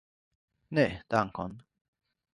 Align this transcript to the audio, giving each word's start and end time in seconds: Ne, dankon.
Ne, 0.71 1.03
dankon. 1.11 1.59